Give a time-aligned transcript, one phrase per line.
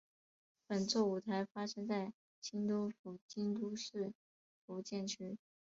[0.65, 2.11] 本作舞台发生在
[2.41, 4.11] 京都府京都市
[4.65, 5.37] 伏见区。